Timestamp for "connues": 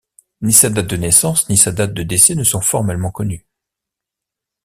3.11-3.45